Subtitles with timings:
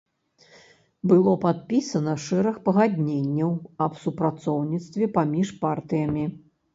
[1.09, 3.51] Было падпісана шэраг пагадненняў
[3.89, 6.25] аб супрацоўніцтве паміж партыямі.